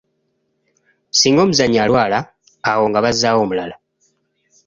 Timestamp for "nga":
2.89-3.03